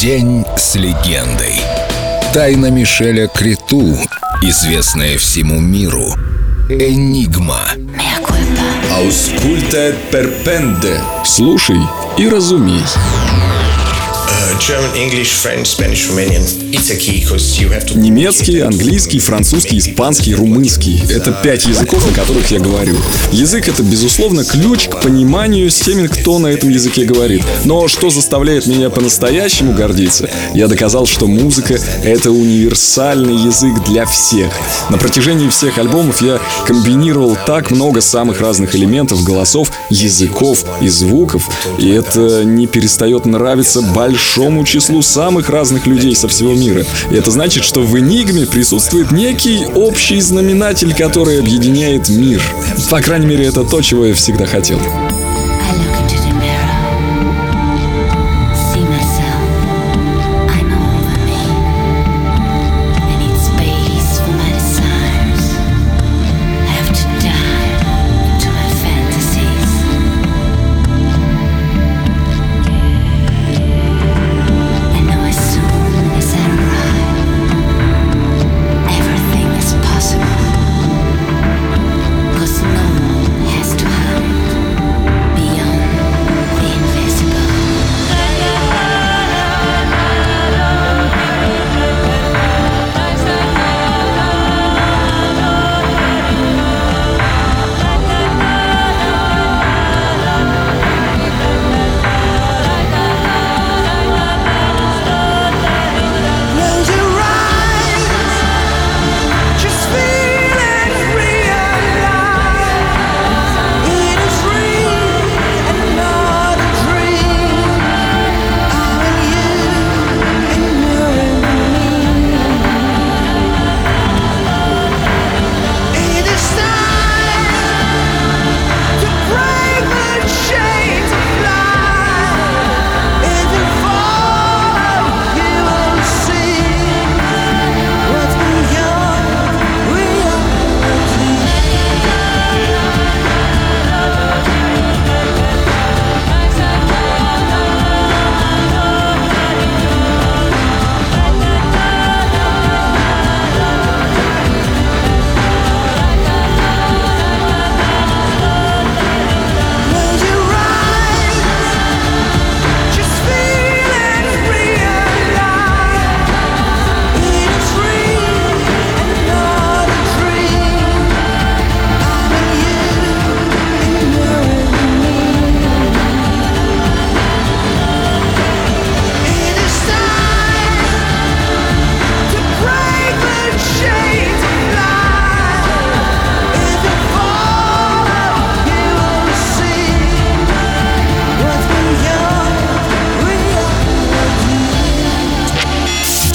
[0.00, 1.60] День с легендой.
[2.32, 3.96] Тайна Мишеля Криту,
[4.42, 6.06] известная всему миру.
[6.68, 7.62] Энигма.
[8.94, 11.00] Аускульта перпенде.
[11.24, 11.80] Слушай
[12.16, 12.84] и разумей.
[17.96, 22.96] Немецкий, английский, французский, испанский, румынский— это пять языков, на которых я говорю.
[23.32, 27.42] Язык— это, безусловно, ключ к пониманию с теми, кто на этом языке говорит.
[27.64, 30.30] Но что заставляет меня по-настоящему гордиться?
[30.54, 34.52] Я доказал, что музыка— это универсальный язык для всех.
[34.90, 41.48] На протяжении всех альбомов я комбинировал так много самых разных элементов, голосов, языков и звуков,
[41.78, 44.27] и это не перестает нравиться большому
[44.64, 46.84] числу самых разных людей со всего мира.
[47.10, 52.42] И это значит, что в «Энигме» присутствует некий общий знаменатель, который объединяет мир.
[52.90, 54.80] По крайней мере, это то, чего я всегда хотел.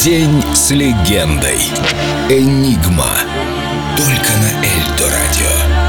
[0.04, 1.62] День с легендой.
[2.28, 3.16] Энигма.
[3.96, 5.83] Только на Эльдо радио.